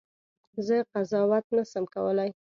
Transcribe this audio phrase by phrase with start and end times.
[0.65, 2.29] زه قضاوت نه سم کولای.